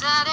said 0.00 0.27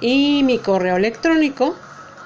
y 0.00 0.44
mi 0.44 0.60
correo 0.60 0.96
electrónico 0.96 1.74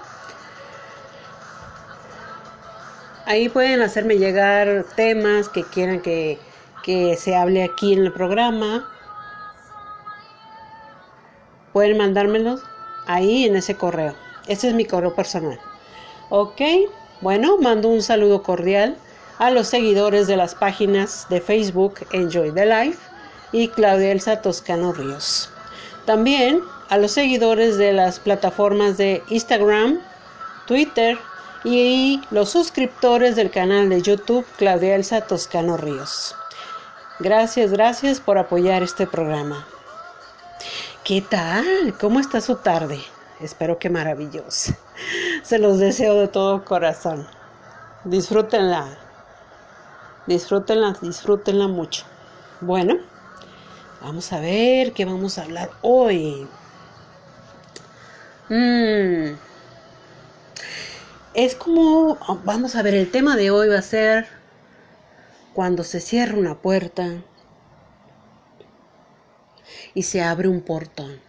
Ahí 3.25 3.49
pueden 3.49 3.81
hacerme 3.81 4.19
llegar 4.19 4.85
temas 4.95 5.49
que 5.49 5.63
quieran 5.63 6.01
que, 6.01 6.37
que 6.83 7.17
se 7.17 7.35
hable 7.35 7.63
aquí 7.63 7.93
en 7.93 8.01
el 8.01 8.13
programa. 8.13 8.87
Pueden 11.71 11.97
mandármelos 11.97 12.61
ahí 13.07 13.45
en 13.45 13.55
ese 13.55 13.75
correo. 13.75 14.13
Ese 14.47 14.69
es 14.69 14.73
mi 14.73 14.85
correo 14.85 15.15
personal. 15.15 15.59
Ok, 16.29 16.61
bueno, 17.21 17.57
mando 17.57 17.89
un 17.89 18.01
saludo 18.01 18.43
cordial 18.43 18.97
a 19.39 19.51
los 19.51 19.67
seguidores 19.67 20.27
de 20.27 20.37
las 20.37 20.55
páginas 20.55 21.27
de 21.29 21.41
Facebook 21.41 22.05
Enjoy 22.11 22.51
the 22.51 22.65
Life 22.65 22.99
y 23.51 23.67
Claudia 23.69 24.11
Elsa 24.11 24.41
Toscano 24.41 24.93
Ríos. 24.93 25.49
También 26.05 26.61
a 26.89 26.97
los 26.97 27.11
seguidores 27.11 27.77
de 27.77 27.93
las 27.93 28.19
plataformas 28.19 28.97
de 28.97 29.23
Instagram, 29.29 29.99
Twitter, 30.67 31.17
y 31.63 32.21
los 32.29 32.49
suscriptores 32.49 33.35
del 33.35 33.49
canal 33.49 33.89
de 33.89 34.01
YouTube 34.01 34.45
Claudia 34.57 34.95
Elsa 34.95 35.21
Toscano 35.21 35.77
Ríos. 35.77 36.35
Gracias, 37.19 37.71
gracias 37.71 38.19
por 38.19 38.37
apoyar 38.37 38.83
este 38.83 39.07
programa. 39.07 39.65
¿Qué 41.03 41.21
tal? 41.21 41.95
¿Cómo 41.99 42.19
está 42.19 42.41
su 42.41 42.55
tarde? 42.55 43.01
Espero 43.43 43.77
que 43.77 43.89
maravilloso. 43.89 44.73
Se 45.43 45.59
los 45.59 45.79
deseo 45.79 46.15
de 46.15 46.27
todo 46.27 46.63
corazón. 46.65 47.27
Disfrútenla. 48.05 48.97
Disfrútenla, 50.25 50.97
disfrútenla 51.01 51.67
mucho. 51.67 52.05
Bueno, 52.61 52.97
vamos 54.01 54.31
a 54.33 54.39
ver 54.39 54.93
qué 54.93 55.05
vamos 55.05 55.37
a 55.37 55.43
hablar 55.43 55.69
hoy. 55.81 56.47
Mmm 58.49 59.35
es 61.33 61.55
como, 61.55 62.17
vamos 62.43 62.75
a 62.75 62.83
ver, 62.83 62.93
el 62.93 63.09
tema 63.09 63.35
de 63.35 63.49
hoy 63.49 63.67
va 63.67 63.79
a 63.79 63.81
ser 63.81 64.27
cuando 65.53 65.83
se 65.83 65.99
cierra 65.99 66.37
una 66.37 66.55
puerta 66.61 67.23
y 69.95 70.03
se 70.03 70.21
abre 70.21 70.47
un 70.47 70.61
portón. 70.61 71.19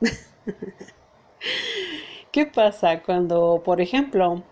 ¿Qué 2.32 2.46
pasa 2.46 3.02
cuando, 3.02 3.62
por 3.64 3.80
ejemplo, 3.80 4.42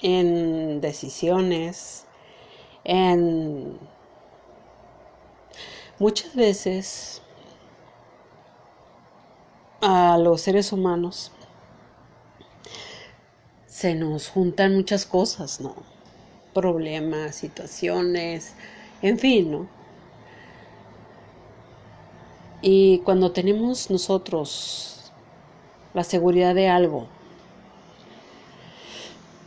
en 0.00 0.80
decisiones, 0.80 2.06
en 2.84 3.78
muchas 5.98 6.34
veces 6.34 7.22
a 9.80 10.18
los 10.18 10.40
seres 10.42 10.72
humanos 10.72 11.32
se 13.66 13.94
nos 13.94 14.28
juntan 14.28 14.74
muchas 14.74 15.04
cosas, 15.04 15.60
¿no? 15.60 15.74
Problemas, 16.54 17.36
situaciones, 17.36 18.54
en 19.02 19.18
fin, 19.18 19.50
¿no? 19.50 19.68
Y 22.62 23.00
cuando 23.00 23.32
tenemos 23.32 23.90
nosotros 23.90 24.95
la 25.96 26.04
seguridad 26.04 26.54
de 26.54 26.68
algo, 26.68 27.08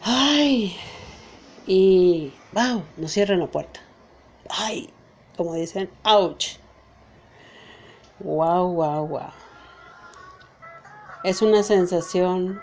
ay, 0.04 0.76
y 1.68 2.34
wow, 2.54 2.82
nos 2.98 3.12
cierran 3.12 3.40
la 3.40 3.46
puerta. 3.46 3.80
Ay, 4.50 4.90
como 5.38 5.54
dicen, 5.54 5.92
ouch. 6.04 6.58
Wow, 8.20 8.74
wow, 8.74 9.06
wow. 9.08 9.30
Es 11.24 11.44
una 11.44 11.62
sensación 11.62 12.60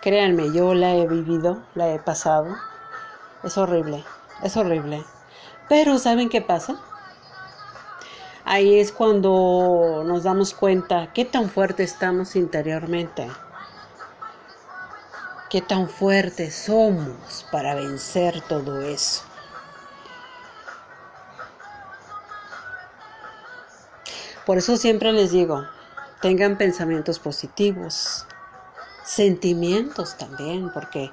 Créanme, 0.00 0.52
yo 0.52 0.72
la 0.72 0.94
he 0.94 1.06
vivido, 1.06 1.62
la 1.74 1.90
he 1.90 1.98
pasado. 1.98 2.56
Es 3.42 3.58
horrible, 3.58 4.04
es 4.42 4.56
horrible. 4.56 5.04
Pero 5.68 5.98
¿saben 5.98 6.30
qué 6.30 6.40
pasa? 6.40 6.76
Ahí 8.54 8.78
es 8.78 8.92
cuando 8.92 10.04
nos 10.06 10.22
damos 10.22 10.54
cuenta 10.54 11.12
qué 11.12 11.24
tan 11.24 11.50
fuerte 11.50 11.82
estamos 11.82 12.36
interiormente. 12.36 13.28
Qué 15.50 15.60
tan 15.60 15.88
fuertes 15.88 16.54
somos 16.54 17.44
para 17.50 17.74
vencer 17.74 18.40
todo 18.42 18.80
eso. 18.82 19.24
Por 24.46 24.58
eso 24.58 24.76
siempre 24.76 25.12
les 25.12 25.32
digo, 25.32 25.64
tengan 26.22 26.56
pensamientos 26.56 27.18
positivos, 27.18 28.24
sentimientos 29.04 30.16
también, 30.16 30.70
porque 30.72 31.10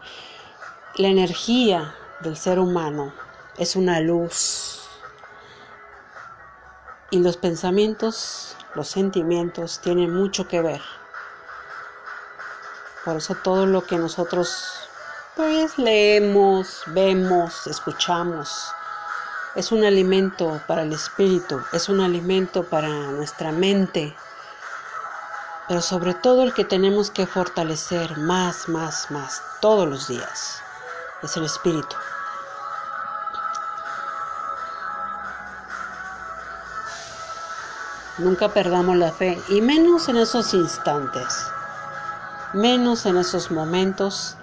la 0.96 1.08
energía 1.08 1.96
del 2.20 2.38
ser 2.38 2.60
humano 2.60 3.12
es 3.58 3.76
una 3.76 4.00
luz 4.00 4.81
y 7.12 7.20
los 7.20 7.38
pensamientos, 7.38 8.56
los 8.74 8.88
sentimientos 8.88 9.80
tienen 9.80 10.14
mucho 10.14 10.48
que 10.48 10.62
ver. 10.62 10.82
Por 13.04 13.18
eso 13.18 13.36
todo 13.36 13.66
lo 13.66 13.86
que 13.86 13.98
nosotros 13.98 14.90
pues 15.36 15.78
leemos, 15.78 16.84
vemos, 16.88 17.68
escuchamos, 17.68 18.74
es 19.56 19.72
un 19.72 19.84
alimento 19.84 20.62
para 20.68 20.84
el 20.84 20.94
espíritu, 20.94 21.62
es 21.74 21.90
un 21.90 22.00
alimento 22.00 22.64
para 22.64 22.88
nuestra 22.88 23.52
mente, 23.52 24.16
pero 25.68 25.82
sobre 25.82 26.14
todo 26.14 26.44
el 26.44 26.54
que 26.54 26.64
tenemos 26.64 27.12
que 27.12 27.28
fortalecer 27.28 28.18
más, 28.18 28.70
más, 28.70 29.12
más 29.12 29.42
todos 29.60 29.88
los 29.88 30.08
días 30.08 30.62
es 31.24 31.36
el 31.38 31.46
espíritu. 31.46 31.96
Nunca 38.22 38.50
perdamos 38.50 38.98
la 38.98 39.12
fe 39.12 39.42
y 39.50 39.62
menos 39.62 40.08
en 40.08 40.18
esos 40.18 40.54
instantes, 40.54 41.48
menos 42.54 43.08
en 43.08 43.18
esos 43.18 43.50
momentos 43.50 44.38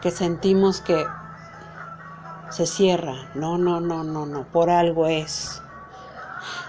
que 0.00 0.10
sentimos 0.10 0.80
que 0.80 1.06
se 2.48 2.64
cierra. 2.64 3.28
No, 3.34 3.58
no, 3.58 3.78
no, 3.78 4.04
no, 4.04 4.24
no, 4.24 4.44
por 4.44 4.70
algo 4.70 5.06
es. 5.06 5.60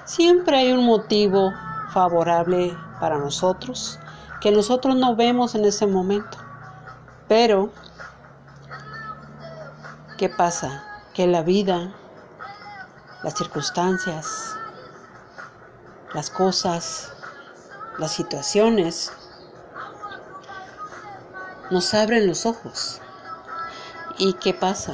Siempre 0.04 0.58
hay 0.58 0.74
un 0.74 0.86
motivo 0.86 1.54
favorable 1.94 2.78
para 3.00 3.18
nosotros 3.18 3.98
que 4.42 4.52
nosotros 4.52 4.98
no 4.98 5.16
vemos 5.16 5.56
en 5.56 5.64
ese 5.64 5.88
momento. 5.88 6.38
Pero, 7.30 7.70
¿qué 10.18 10.28
pasa? 10.28 10.84
Que 11.14 11.28
la 11.28 11.44
vida, 11.44 11.94
las 13.24 13.36
circunstancias, 13.36 14.58
las 16.14 16.30
cosas, 16.30 17.12
las 17.98 18.12
situaciones, 18.12 19.12
nos 21.70 21.94
abren 21.94 22.28
los 22.28 22.46
ojos. 22.46 23.00
¿Y 24.18 24.34
qué 24.34 24.54
pasa? 24.54 24.94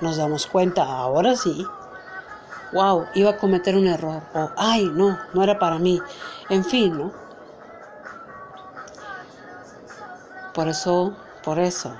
Nos 0.00 0.16
damos 0.16 0.46
cuenta, 0.46 0.84
ahora 0.84 1.36
sí, 1.36 1.66
wow, 2.72 3.06
iba 3.14 3.30
a 3.30 3.36
cometer 3.36 3.76
un 3.76 3.86
error, 3.86 4.22
o 4.34 4.50
ay, 4.56 4.90
no, 4.94 5.18
no 5.34 5.42
era 5.42 5.58
para 5.58 5.78
mí, 5.78 6.00
en 6.48 6.64
fin, 6.64 6.98
¿no? 6.98 7.12
Por 10.54 10.68
eso, 10.68 11.14
por 11.44 11.58
eso, 11.58 11.94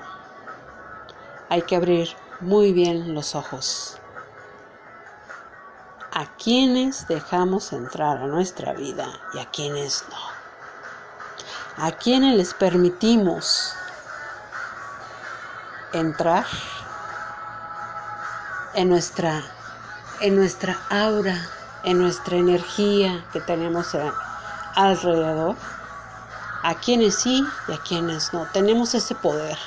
hay 1.49 1.61
que 1.61 1.75
abrir 1.75 2.09
muy 2.39 2.73
bien 2.73 3.13
los 3.13 3.35
ojos. 3.35 3.97
A 6.15 6.27
quienes 6.27 7.07
dejamos 7.07 7.73
entrar 7.73 8.17
a 8.17 8.27
nuestra 8.27 8.73
vida 8.73 9.07
y 9.33 9.39
a 9.39 9.49
quienes 9.49 10.05
no. 10.11 11.83
A 11.83 11.91
quienes 11.93 12.35
les 12.35 12.53
permitimos 12.53 13.73
entrar 15.91 16.45
en 18.75 18.89
nuestra 18.89 19.41
en 20.21 20.35
nuestra 20.35 20.77
aura, 20.91 21.35
en 21.83 21.97
nuestra 21.97 22.37
energía 22.37 23.25
que 23.33 23.41
tenemos 23.41 23.97
alrededor, 24.75 25.55
a 26.61 26.75
quienes 26.75 27.15
sí 27.15 27.43
y 27.67 27.73
a 27.73 27.79
quienes 27.79 28.31
no. 28.33 28.45
Tenemos 28.53 28.93
ese 28.93 29.15
poder, 29.15 29.57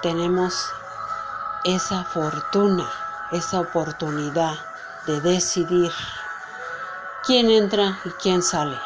tenemos 0.00 0.72
esa 1.66 2.04
fortuna, 2.04 2.90
esa 3.32 3.60
oportunidad 3.60 4.54
de 5.06 5.20
decidir 5.20 5.92
quién 7.24 7.50
entra 7.50 7.98
y 8.04 8.10
quién 8.10 8.42
sale. 8.42 8.76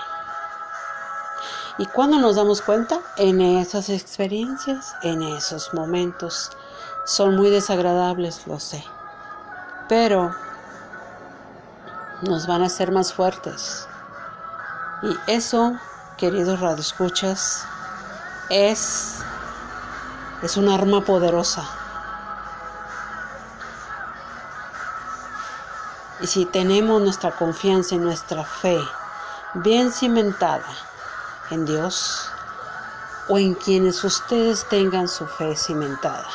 Y 1.79 1.87
cuando 1.87 2.19
nos 2.19 2.37
damos 2.37 2.61
cuenta, 2.61 3.01
en 3.17 3.41
esas 3.41 3.89
experiencias, 3.89 4.95
en 5.03 5.23
esos 5.23 5.73
momentos, 5.73 6.51
son 7.07 7.37
muy 7.37 7.49
desagradables, 7.49 8.47
lo 8.47 8.61
sé. 8.61 8.85
Pero 9.89 10.35
nos 12.23 12.47
van 12.47 12.63
a 12.63 12.67
hacer 12.67 12.93
más 12.93 13.15
fuertes. 13.15 13.89
Y 15.03 15.17
eso, 15.31 15.73
queridos 16.19 16.61
radioescuchas, 16.61 17.65
es, 18.51 19.21
es 20.43 20.57
un 20.59 20.69
arma 20.69 21.03
poderosa. 21.03 21.80
Y 26.23 26.27
si 26.27 26.45
tenemos 26.45 27.01
nuestra 27.01 27.31
confianza 27.31 27.95
y 27.95 27.99
nuestra 27.99 28.45
fe 28.45 28.79
bien 29.55 29.93
cimentada 29.93 30.65
en 31.51 31.65
Dios 31.65 32.31
o 33.29 33.39
en 33.39 33.55
quienes 33.55 34.05
ustedes 34.05 34.69
tengan 34.69 35.09
su 35.09 35.27
fe 35.27 35.57
cimentada. 35.57 36.27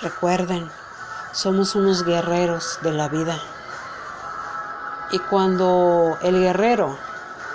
Recuerden, 0.00 0.70
somos 1.32 1.74
unos 1.74 2.04
guerreros 2.04 2.78
de 2.82 2.92
la 2.92 3.08
vida. 3.08 3.38
Y 5.10 5.18
cuando 5.18 6.18
el 6.22 6.38
guerrero 6.40 6.96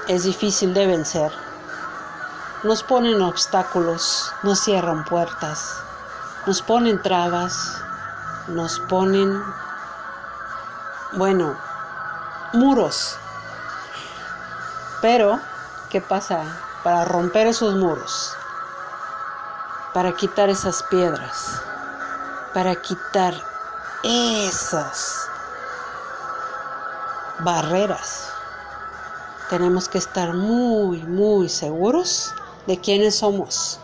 es 0.07 0.24
difícil 0.24 0.74
de 0.74 0.88
vencer, 0.88 1.31
nos 2.63 2.84
ponen 2.84 3.22
obstáculos, 3.22 4.31
nos 4.43 4.60
cierran 4.60 5.05
puertas, 5.05 5.77
nos 6.45 6.62
ponen 6.62 7.01
trabas, 7.01 7.81
nos 8.48 8.80
ponen, 8.80 9.44
bueno, 11.14 11.58
muros. 12.54 13.18
Pero, 15.02 15.40
¿qué 15.90 16.02
pasa? 16.02 16.44
Para 16.84 17.06
romper 17.06 17.48
esos 17.48 17.75
muros, 17.75 18.36
para 19.94 20.12
quitar 20.14 20.50
esas 20.50 20.84
piedras, 20.84 21.62
para 22.54 22.75
quitar 22.75 23.34
esas 24.04 25.28
barreras. 27.40 28.32
Tenemos 29.50 29.90
que 29.90 29.98
estar 29.98 30.34
muy, 30.34 31.04
muy 31.04 31.50
seguros 31.50 32.34
de 32.68 32.80
quiénes 32.80 33.18
somos, 33.18 33.80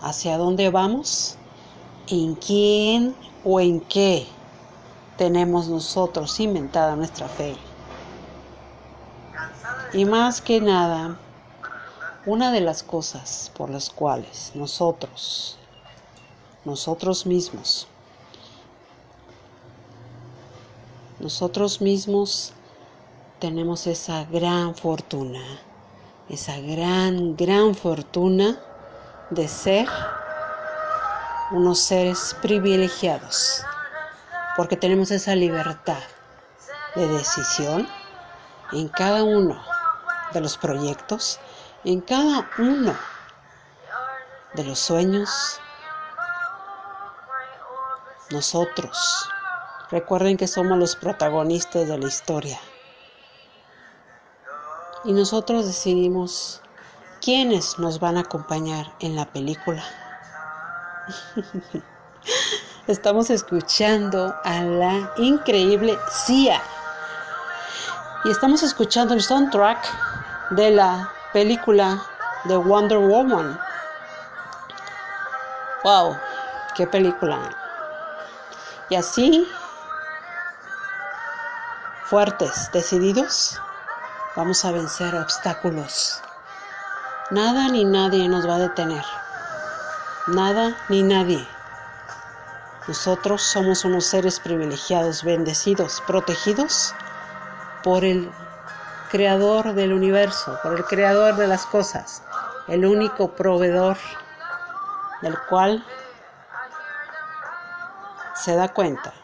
hacia 0.00 0.38
dónde 0.38 0.70
vamos, 0.70 1.37
en 2.10 2.34
quién 2.34 3.14
o 3.44 3.60
en 3.60 3.80
qué 3.80 4.26
tenemos 5.16 5.68
nosotros 5.68 6.38
inventada 6.40 6.96
nuestra 6.96 7.28
fe. 7.28 7.56
Y 9.92 10.04
más 10.04 10.40
que 10.40 10.60
nada, 10.60 11.18
una 12.26 12.52
de 12.52 12.60
las 12.60 12.82
cosas 12.82 13.50
por 13.56 13.70
las 13.70 13.90
cuales 13.90 14.52
nosotros, 14.54 15.56
nosotros 16.64 17.26
mismos, 17.26 17.88
nosotros 21.18 21.80
mismos 21.80 22.52
tenemos 23.38 23.86
esa 23.86 24.24
gran 24.24 24.74
fortuna, 24.74 25.42
esa 26.28 26.60
gran, 26.60 27.36
gran 27.36 27.74
fortuna 27.74 28.60
de 29.30 29.48
ser 29.48 29.88
unos 31.50 31.80
seres 31.80 32.36
privilegiados, 32.42 33.64
porque 34.56 34.76
tenemos 34.76 35.10
esa 35.10 35.34
libertad 35.34 36.02
de 36.94 37.08
decisión 37.08 37.88
en 38.72 38.88
cada 38.88 39.22
uno 39.24 39.60
de 40.32 40.40
los 40.40 40.56
proyectos, 40.56 41.40
en 41.84 42.00
cada 42.00 42.50
uno 42.58 42.94
de 44.54 44.64
los 44.64 44.78
sueños. 44.78 45.60
Nosotros 48.30 49.28
Recuerden 49.90 50.36
que 50.36 50.46
somos 50.46 50.76
los 50.76 50.96
protagonistas 50.96 51.88
de 51.88 51.96
la 51.96 52.06
historia. 52.06 52.60
Y 55.04 55.14
nosotros 55.14 55.64
decidimos 55.64 56.60
quiénes 57.22 57.78
nos 57.78 57.98
van 57.98 58.18
a 58.18 58.20
acompañar 58.20 58.92
en 59.00 59.16
la 59.16 59.32
película. 59.32 59.82
Estamos 62.86 63.30
escuchando 63.30 64.34
a 64.44 64.62
la 64.62 65.12
increíble 65.16 65.98
Sia. 66.10 66.60
Y 68.24 68.30
estamos 68.30 68.62
escuchando 68.62 69.14
el 69.14 69.22
soundtrack 69.22 69.78
de 70.50 70.70
la 70.72 71.12
película 71.32 72.02
de 72.44 72.56
Wonder 72.56 72.98
Woman. 72.98 73.58
¡Wow! 75.84 76.16
¡Qué 76.74 76.86
película! 76.86 77.38
Y 78.88 78.96
así 78.96 79.46
fuertes, 82.04 82.70
decididos, 82.72 83.60
vamos 84.34 84.64
a 84.64 84.72
vencer 84.72 85.14
obstáculos. 85.14 86.22
Nada 87.30 87.68
ni 87.68 87.84
nadie 87.84 88.28
nos 88.28 88.48
va 88.48 88.54
a 88.54 88.60
detener. 88.60 89.04
Nada 90.28 90.76
ni 90.90 91.02
nadie. 91.02 91.48
Nosotros 92.86 93.40
somos 93.40 93.86
unos 93.86 94.04
seres 94.04 94.40
privilegiados, 94.40 95.24
bendecidos, 95.24 96.02
protegidos 96.06 96.94
por 97.82 98.04
el 98.04 98.30
creador 99.10 99.72
del 99.72 99.94
universo, 99.94 100.58
por 100.62 100.76
el 100.76 100.84
creador 100.84 101.36
de 101.36 101.46
las 101.46 101.64
cosas, 101.64 102.22
el 102.66 102.84
único 102.84 103.36
proveedor 103.36 103.96
del 105.22 105.38
cual 105.48 105.82
se 108.34 108.54
da 108.54 108.68
cuenta 108.68 109.14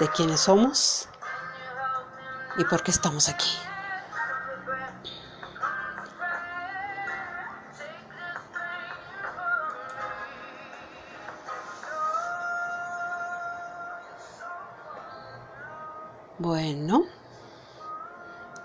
de 0.00 0.08
quiénes 0.08 0.40
somos 0.40 1.08
y 2.58 2.64
por 2.64 2.82
qué 2.82 2.90
estamos 2.90 3.28
aquí. 3.28 3.56
Bueno, 16.38 17.06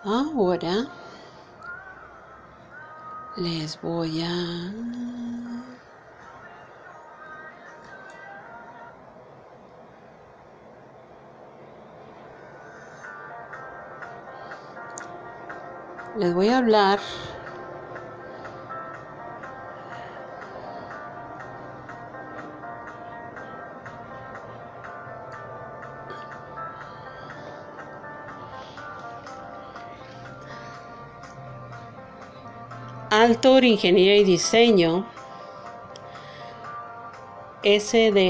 ahora 0.04 0.88
les 3.38 3.80
voy 3.80 4.22
a 4.22 4.74
les 16.18 16.34
voy 16.34 16.50
a 16.50 16.58
hablar 16.58 17.00
Ingeniería 33.44 34.18
y 34.18 34.24
Diseño, 34.24 35.08
SDRLDCB, 37.64 38.24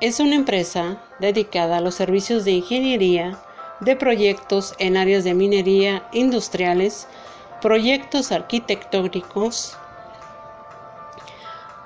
es 0.00 0.18
una 0.18 0.34
empresa 0.34 1.00
dedicada 1.20 1.76
a 1.76 1.80
los 1.80 1.94
servicios 1.94 2.44
de 2.44 2.50
ingeniería 2.50 3.38
de 3.78 3.94
proyectos 3.94 4.74
en 4.80 4.96
áreas 4.96 5.22
de 5.22 5.34
minería 5.34 6.08
industriales, 6.12 7.06
proyectos 7.60 8.32
arquitectónicos, 8.32 9.78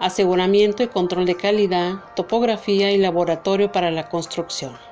aseguramiento 0.00 0.83
y 0.83 0.88
control 0.88 1.26
de 1.26 1.37
calidad, 1.37 1.97
topografía 2.15 2.91
y 2.93 2.99
laboratorio 2.99 3.71
para 3.73 3.91
la 3.91 4.09
construcción. 4.09 4.86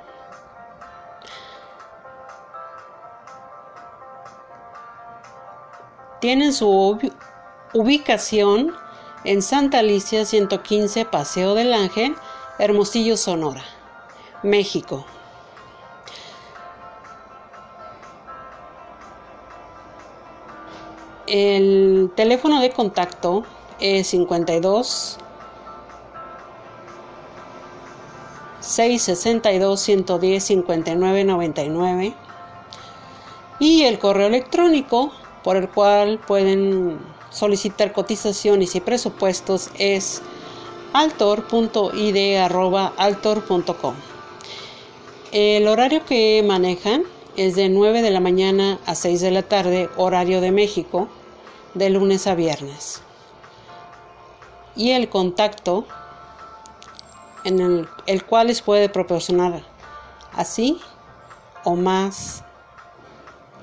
Tienen 6.25 6.55
su 6.55 6.99
ubicación 7.75 8.73
en 9.25 9.43
Santa 9.43 9.81
Alicia 9.81 10.25
115 10.25 11.05
Paseo 11.05 11.53
del 11.53 11.75
Ángel, 11.75 12.17
Hermosillo, 12.59 13.19
Sonora, 13.19 13.63
México. 14.43 15.05
El 21.27 22.11
teléfono 22.17 22.63
de 22.63 22.71
contacto 22.71 23.45
es 23.79 24.07
52 24.07 25.19
662 28.61 29.79
110 29.79 30.43
59 30.43 31.25
99 31.25 32.15
y 33.59 33.83
el 33.83 33.99
correo 33.99 34.29
electrónico 34.29 35.13
por 35.45 35.57
el 35.57 35.69
cual 35.69 36.19
pueden 36.19 36.99
solicitar 37.31 37.93
cotizaciones 37.93 38.75
y 38.75 38.81
presupuestos 38.81 39.71
es 39.79 40.21
altor.id.altor.com. 40.95 43.95
El 45.33 45.69
horario 45.69 46.03
que 46.07 46.43
manejan 46.47 47.03
es 47.37 47.57
de 47.57 47.69
9 47.69 48.01
de 48.01 48.11
la 48.11 48.21
mañana 48.21 48.79
a 48.87 48.95
6 48.95 49.21
de 49.21 49.33
la 49.33 49.43
tarde, 49.43 49.91
horario 49.97 50.41
de 50.41 50.51
México, 50.51 51.11
de 51.75 51.91
lunes 51.91 52.27
a 52.27 52.35
viernes. 52.35 53.03
Y 54.77 54.93
el 54.93 55.11
contacto 55.11 55.85
en 57.45 57.61
el, 57.61 57.87
el 58.07 58.25
cual 58.25 58.47
les 58.47 58.63
puede 58.63 58.89
proporcionar 58.89 59.63
así 60.33 60.81
o 61.65 61.75
más 61.75 62.43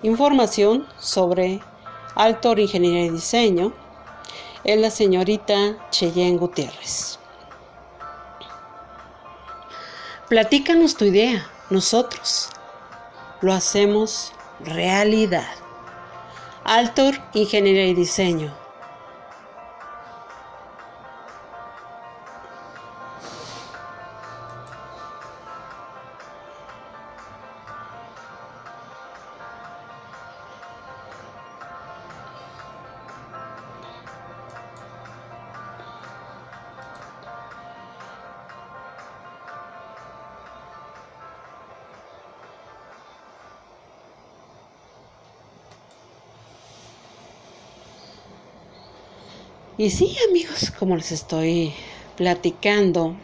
información 0.03 0.85
sobre 0.99 1.59
Altor 2.15 2.59
Ingeniería 2.59 3.05
y 3.05 3.09
Diseño 3.09 3.73
es 4.63 4.79
la 4.79 4.91
señorita 4.91 5.77
Cheyenne 5.91 6.37
Gutiérrez. 6.37 7.19
Platícanos 10.27 10.95
tu 10.95 11.05
idea, 11.05 11.49
nosotros 11.69 12.49
lo 13.41 13.53
hacemos 13.53 14.33
realidad. 14.59 15.49
Altor, 16.63 17.15
Ingeniería 17.33 17.87
y 17.87 17.93
Diseño. 17.93 18.60
Y 49.77 49.89
sí, 49.89 50.15
amigos, 50.29 50.71
como 50.77 50.95
les 50.95 51.11
estoy 51.11 51.73
platicando, 52.17 53.15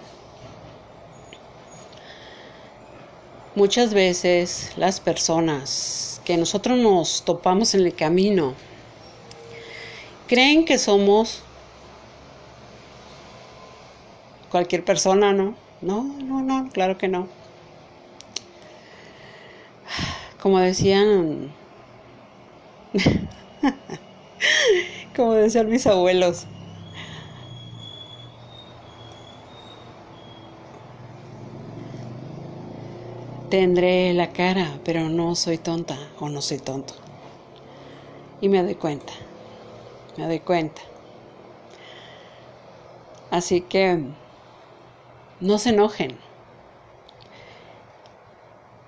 muchas 3.54 3.94
veces 3.94 4.72
las 4.78 5.00
personas 5.00 6.22
que 6.24 6.38
nosotros 6.38 6.78
nos 6.78 7.24
topamos 7.24 7.74
en 7.74 7.86
el 7.86 7.94
camino 7.94 8.54
creen 10.28 10.64
que 10.64 10.78
somos 10.78 11.42
cualquier 14.50 14.86
persona, 14.86 15.34
¿no? 15.34 15.56
No, 15.82 16.04
no, 16.04 16.42
no, 16.42 16.70
claro 16.72 16.98
que 16.98 17.08
no. 17.08 17.28
Como 20.42 20.60
decían 20.60 21.52
como 25.18 25.34
decían 25.34 25.68
mis 25.70 25.88
abuelos. 25.88 26.46
Tendré 33.50 34.14
la 34.14 34.32
cara, 34.32 34.80
pero 34.86 35.10
no 35.10 35.36
soy 35.36 35.58
tonta 35.58 35.98
o 36.20 36.30
no 36.30 36.42
soy 36.42 36.60
tonto. 36.60 36.94
Y 38.40 38.50
me 38.50 38.62
doy 38.62 38.76
cuenta, 38.76 39.14
me 40.18 40.26
doy 40.26 40.40
cuenta. 40.42 40.82
Así 43.32 43.62
que 43.62 44.14
no 45.40 45.58
se 45.58 45.70
enojen. 45.70 46.20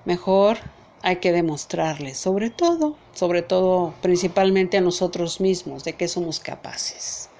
Mejor 0.04 0.58
hay 1.02 1.16
que 1.16 1.32
demostrarles, 1.32 2.18
sobre 2.18 2.50
todo, 2.50 2.96
sobre 3.14 3.42
todo, 3.42 3.94
principalmente 4.02 4.76
a 4.76 4.80
nosotros 4.82 5.40
mismos, 5.40 5.84
de 5.84 5.94
que 5.94 6.08
somos 6.08 6.40
capaces, 6.40 7.30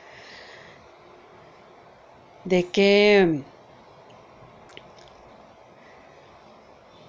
de 2.44 2.66
que 2.68 3.42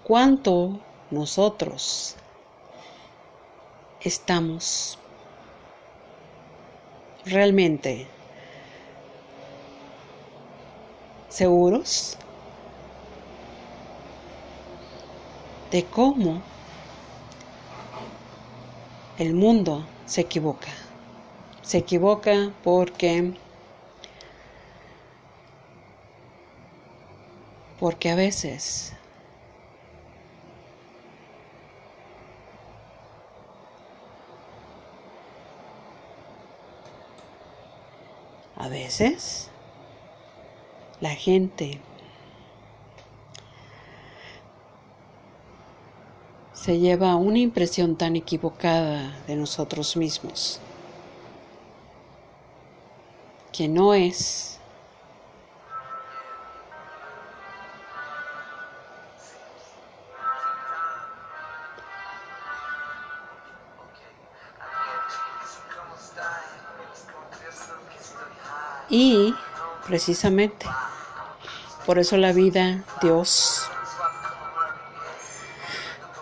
cuánto 0.03 0.79
nosotros 1.09 2.15
estamos 4.01 4.97
realmente 7.23 8.07
seguros 11.29 12.17
de 15.71 15.85
cómo 15.85 16.41
el 19.17 19.33
mundo 19.33 19.85
se 20.05 20.21
equivoca. 20.21 20.73
Se 21.61 21.77
equivoca 21.77 22.51
porque 22.63 23.33
porque 27.79 28.09
a 28.09 28.15
veces 28.15 28.93
a 38.57 38.67
veces 38.67 39.49
la 40.99 41.15
gente 41.15 41.79
se 46.61 46.77
lleva 46.77 47.15
una 47.15 47.39
impresión 47.39 47.95
tan 47.95 48.15
equivocada 48.15 49.17
de 49.25 49.35
nosotros 49.35 49.97
mismos, 49.97 50.59
que 53.51 53.67
no 53.67 53.95
es 53.95 54.59
Y 68.93 69.33
precisamente 69.87 70.65
por 71.85 71.97
eso 71.97 72.17
la 72.17 72.33
vida, 72.33 72.83
Dios, 73.01 73.60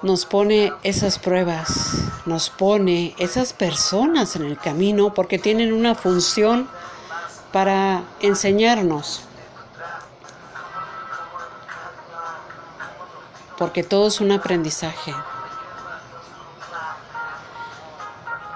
nos 0.01 0.25
pone 0.25 0.73
esas 0.83 1.19
pruebas, 1.19 1.95
nos 2.25 2.49
pone 2.49 3.15
esas 3.17 3.53
personas 3.53 4.35
en 4.35 4.43
el 4.43 4.57
camino 4.57 5.13
porque 5.13 5.39
tienen 5.39 5.73
una 5.73 5.95
función 5.95 6.67
para 7.51 8.03
enseñarnos. 8.21 9.23
porque 13.59 13.83
todo 13.83 14.07
es 14.07 14.21
un 14.21 14.31
aprendizaje. 14.31 15.13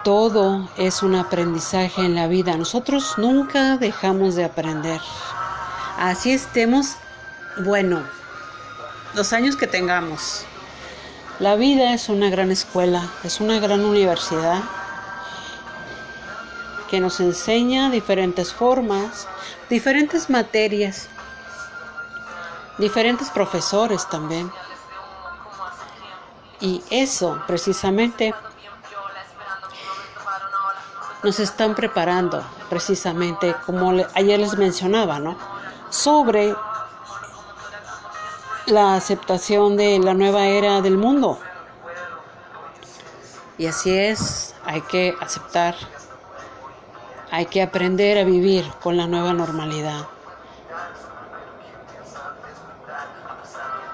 Todo 0.05 0.69
es 0.77 1.03
un 1.03 1.15
aprendizaje 1.15 2.05
en 2.05 2.15
la 2.15 2.27
vida. 2.27 2.55
Nosotros 2.55 3.15
nunca 3.17 3.77
dejamos 3.77 4.35
de 4.35 4.45
aprender. 4.45 5.01
Así 5.99 6.31
estemos, 6.31 6.95
bueno, 7.65 8.01
los 9.13 9.33
años 9.33 9.57
que 9.57 9.67
tengamos. 9.67 10.45
La 11.39 11.55
vida 11.55 11.93
es 11.93 12.09
una 12.09 12.29
gran 12.29 12.51
escuela, 12.51 13.09
es 13.23 13.41
una 13.41 13.59
gran 13.59 13.83
universidad 13.83 14.61
que 16.91 16.99
nos 16.99 17.19
enseña 17.19 17.89
diferentes 17.89 18.53
formas, 18.53 19.27
diferentes 19.67 20.29
materias, 20.29 21.09
diferentes 22.77 23.31
profesores 23.31 24.07
también. 24.09 24.51
Y 26.59 26.83
eso 26.91 27.41
precisamente 27.47 28.35
nos 31.23 31.39
están 31.39 31.73
preparando 31.73 32.45
precisamente, 32.69 33.55
como 33.65 33.91
ayer 34.13 34.39
les 34.39 34.55
mencionaba, 34.55 35.19
¿no? 35.19 35.35
Sobre 35.89 36.55
la 38.67 38.95
aceptación 38.95 39.75
de 39.77 39.99
la 39.99 40.13
nueva 40.13 40.45
era 40.45 40.81
del 40.81 40.97
mundo. 40.97 41.39
Y 43.57 43.67
así 43.67 43.97
es, 43.97 44.55
hay 44.65 44.81
que 44.81 45.13
aceptar, 45.19 45.75
hay 47.29 47.45
que 47.45 47.61
aprender 47.61 48.17
a 48.17 48.23
vivir 48.23 48.65
con 48.81 48.97
la 48.97 49.07
nueva 49.07 49.33
normalidad. 49.33 50.07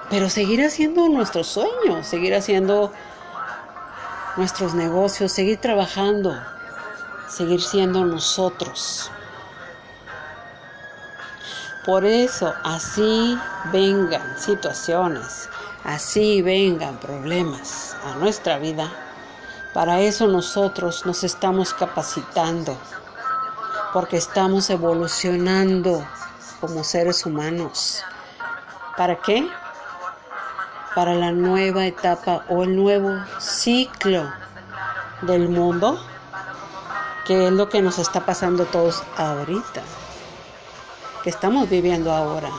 Pero 0.08 0.28
seguir 0.28 0.64
haciendo 0.64 1.08
nuestros 1.08 1.46
sueños, 1.46 2.06
seguir 2.06 2.34
haciendo 2.34 2.92
nuestros 4.36 4.74
negocios, 4.74 5.30
seguir 5.32 5.60
trabajando, 5.60 6.34
seguir 7.28 7.60
siendo 7.60 8.04
nosotros. 8.04 9.10
Por 11.84 12.04
eso, 12.04 12.52
así 12.62 13.38
vengan 13.72 14.38
situaciones, 14.38 15.48
así 15.84 16.42
vengan 16.42 16.98
problemas 16.98 17.96
a 18.04 18.16
nuestra 18.16 18.58
vida, 18.58 18.90
para 19.72 20.00
eso 20.00 20.26
nosotros 20.26 21.06
nos 21.06 21.24
estamos 21.24 21.72
capacitando, 21.72 22.76
porque 23.92 24.18
estamos 24.18 24.68
evolucionando 24.68 26.06
como 26.60 26.84
seres 26.84 27.24
humanos. 27.24 28.04
¿Para 28.96 29.16
qué? 29.16 29.48
Para 30.94 31.14
la 31.14 31.32
nueva 31.32 31.86
etapa 31.86 32.44
o 32.48 32.64
el 32.64 32.76
nuevo 32.76 33.24
ciclo 33.38 34.30
del 35.22 35.48
mundo 35.48 35.98
que 37.30 37.46
es 37.46 37.52
lo 37.52 37.68
que 37.68 37.80
nos 37.80 38.00
está 38.00 38.26
pasando 38.26 38.64
todos 38.64 39.04
ahorita, 39.16 39.82
que 41.22 41.30
estamos 41.30 41.68
viviendo 41.68 42.12
ahora. 42.12 42.50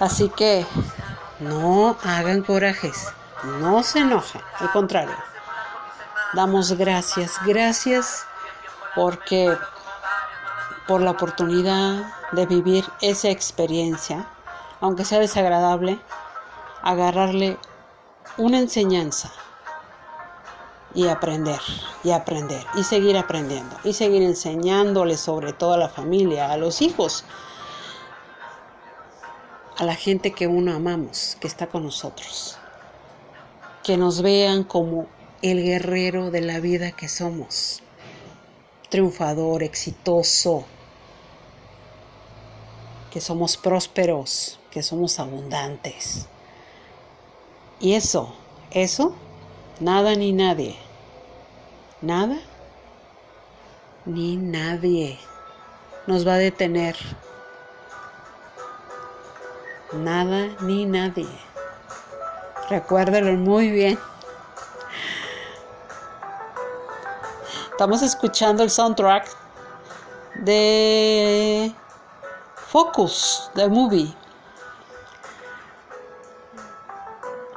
Así 0.00 0.28
que 0.30 0.66
no 1.40 1.96
hagan 2.02 2.42
corajes, 2.42 3.08
no 3.60 3.82
se 3.82 4.00
enojen, 4.00 4.40
al 4.58 4.70
contrario, 4.72 5.16
damos 6.34 6.72
gracias, 6.72 7.38
gracias 7.44 8.26
porque 8.94 9.56
por 10.86 11.00
la 11.00 11.12
oportunidad 11.12 12.04
de 12.32 12.46
vivir 12.46 12.84
esa 13.00 13.28
experiencia, 13.28 14.26
aunque 14.80 15.04
sea 15.04 15.20
desagradable, 15.20 16.00
agarrarle 16.82 17.58
una 18.36 18.58
enseñanza 18.58 19.32
y 20.94 21.08
aprender 21.08 21.60
y 22.04 22.10
aprender 22.10 22.64
y 22.74 22.84
seguir 22.84 23.16
aprendiendo 23.16 23.76
y 23.84 23.92
seguir 23.92 24.22
enseñándole 24.22 25.16
sobre 25.16 25.52
todo 25.52 25.74
a 25.74 25.78
la 25.78 25.88
familia, 25.88 26.50
a 26.52 26.56
los 26.56 26.82
hijos, 26.82 27.24
a 29.76 29.84
la 29.84 29.94
gente 29.94 30.32
que 30.32 30.46
uno 30.46 30.74
amamos, 30.74 31.36
que 31.40 31.46
está 31.46 31.66
con 31.66 31.84
nosotros, 31.84 32.58
que 33.82 33.96
nos 33.96 34.22
vean 34.22 34.64
como 34.64 35.06
el 35.40 35.62
guerrero 35.62 36.30
de 36.30 36.40
la 36.40 36.60
vida 36.60 36.92
que 36.92 37.08
somos, 37.08 37.82
triunfador, 38.90 39.62
exitoso, 39.62 40.64
que 43.10 43.20
somos 43.20 43.56
prósperos, 43.56 44.58
que 44.70 44.82
somos 44.82 45.18
abundantes. 45.18 46.26
Y 47.80 47.94
eso, 47.94 48.34
eso 48.70 49.14
Nada 49.80 50.14
ni 50.14 50.32
nadie. 50.32 50.76
Nada 52.00 52.38
ni 54.04 54.36
nadie 54.36 55.18
nos 56.06 56.26
va 56.26 56.34
a 56.34 56.38
detener. 56.38 56.96
Nada 59.92 60.48
ni 60.60 60.84
nadie. 60.84 61.28
Recuérdelo 62.68 63.32
muy 63.34 63.70
bien. 63.70 63.98
Estamos 67.70 68.02
escuchando 68.02 68.62
el 68.62 68.70
soundtrack 68.70 69.28
de 70.44 71.72
Focus, 72.68 73.50
the 73.54 73.68
movie. 73.68 74.14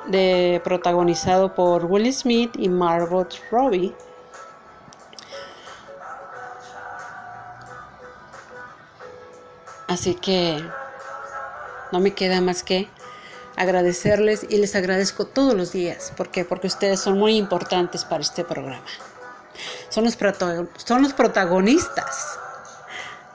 De, 0.07 0.61
protagonizado 0.63 1.53
por 1.53 1.85
Will 1.85 2.11
Smith 2.13 2.51
y 2.57 2.69
Margot 2.69 3.33
Robbie. 3.51 3.95
Así 9.87 10.15
que 10.15 10.63
no 11.91 11.99
me 11.99 12.13
queda 12.13 12.41
más 12.41 12.63
que 12.63 12.89
agradecerles 13.55 14.45
y 14.49 14.57
les 14.57 14.75
agradezco 14.75 15.25
todos 15.25 15.53
los 15.53 15.71
días. 15.71 16.11
¿Por 16.17 16.29
qué? 16.29 16.43
Porque 16.43 16.67
ustedes 16.67 16.99
son 16.99 17.17
muy 17.17 17.37
importantes 17.37 18.03
para 18.03 18.21
este 18.21 18.43
programa. 18.43 18.83
Son 19.89 20.03
los, 20.03 20.17
son 20.77 21.03
los 21.03 21.13
protagonistas. 21.13 22.39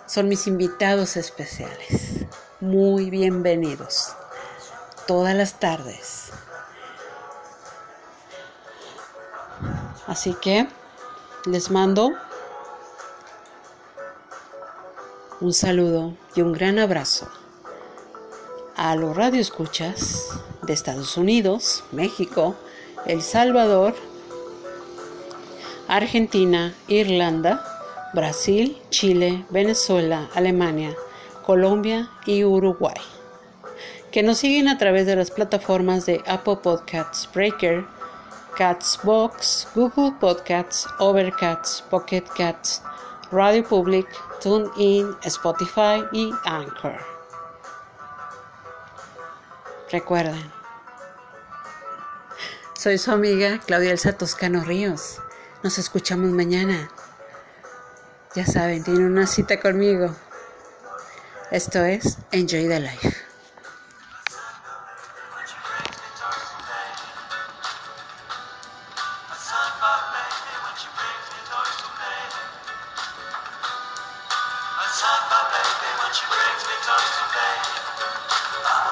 Son 0.07 0.29
mis 0.29 0.47
invitados 0.47 1.17
especiales. 1.17 2.27
Muy 2.61 3.11
bienvenidos. 3.11 4.15
Todas 5.07 5.35
las 5.35 5.55
tardes. 5.55 6.31
Así 10.11 10.35
que 10.35 10.67
les 11.47 11.71
mando 11.71 12.11
un 15.41 15.53
saludo 15.53 16.15
y 16.35 16.41
un 16.41 16.53
gran 16.53 16.81
abrazo 16.81 17.29
a 18.75 18.97
los 18.97 19.17
radioescuchas 19.17 20.31
de 20.63 20.73
Estados 20.73 21.17
Unidos, 21.17 21.85
México, 21.93 22.57
El 23.07 23.23
Salvador, 23.23 23.95
Argentina, 25.87 26.75
Irlanda, 26.89 27.65
Brasil, 28.13 28.83
Chile, 28.91 29.47
Venezuela, 29.51 30.29
Alemania, 30.35 30.93
Colombia 31.47 32.11
y 32.27 32.43
Uruguay, 32.43 33.01
que 34.11 34.25
nos 34.25 34.39
siguen 34.39 34.67
a 34.67 34.77
través 34.77 35.07
de 35.07 35.15
las 35.15 35.31
plataformas 35.31 36.05
de 36.05 36.21
Apple 36.27 36.57
Podcasts, 36.65 37.31
Breaker, 37.33 37.85
Box, 38.61 39.67
Google 39.75 40.13
Podcasts, 40.21 40.87
Overcast, 40.99 41.89
Pocket 41.89 42.25
Cats, 42.37 42.83
Radio 43.33 43.63
Public, 43.63 44.07
TuneIn, 44.43 45.17
Spotify 45.25 46.05
y 46.13 46.31
Anchor. 46.45 46.99
Recuerden, 49.91 50.53
soy 52.75 52.99
su 52.99 53.11
amiga 53.11 53.59
Claudia 53.65 53.93
Elsa 53.93 54.13
Toscano 54.13 54.63
Ríos. 54.63 55.23
Nos 55.63 55.79
escuchamos 55.79 56.29
mañana. 56.29 56.91
Ya 58.35 58.45
saben, 58.45 58.85
tienen 58.85 59.07
una 59.07 59.27
cita 59.27 59.59
conmigo. 59.59 60.15
Esto 61.51 61.83
es 61.83 62.19
Enjoy 62.31 62.69
the 62.69 62.81
Life. 62.81 63.30
time, 75.01 75.25
my 75.33 75.41
baby, 75.49 75.89
when 75.97 76.13
she 76.13 76.25
brings 76.29 76.63
me 76.69 76.77
toast 76.85 77.13
today. 77.25 77.57
I'm 78.53 78.90